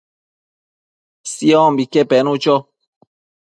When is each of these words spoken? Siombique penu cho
Siombique 1.31 2.01
penu 2.09 2.33
cho 2.43 2.55